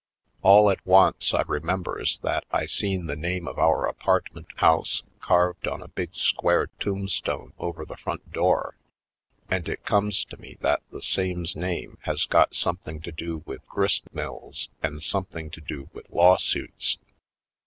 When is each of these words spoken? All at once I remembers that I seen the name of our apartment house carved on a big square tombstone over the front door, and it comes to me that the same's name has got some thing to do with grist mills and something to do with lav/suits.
All 0.41 0.71
at 0.71 0.83
once 0.83 1.31
I 1.31 1.43
remembers 1.43 2.17
that 2.23 2.45
I 2.51 2.65
seen 2.65 3.05
the 3.05 3.15
name 3.15 3.47
of 3.47 3.59
our 3.59 3.85
apartment 3.87 4.47
house 4.55 5.03
carved 5.19 5.67
on 5.67 5.79
a 5.83 5.89
big 5.89 6.15
square 6.15 6.69
tombstone 6.79 7.53
over 7.59 7.85
the 7.85 7.97
front 7.97 8.31
door, 8.33 8.79
and 9.47 9.69
it 9.69 9.83
comes 9.85 10.25
to 10.25 10.37
me 10.37 10.57
that 10.61 10.81
the 10.91 11.03
same's 11.03 11.55
name 11.55 11.99
has 12.01 12.25
got 12.25 12.55
some 12.55 12.77
thing 12.77 12.99
to 13.01 13.11
do 13.11 13.43
with 13.45 13.63
grist 13.67 14.11
mills 14.11 14.69
and 14.81 15.03
something 15.03 15.51
to 15.51 15.61
do 15.61 15.87
with 15.93 16.09
lav/suits. 16.09 16.97